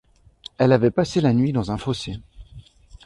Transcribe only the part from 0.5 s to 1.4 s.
Elle avait passé la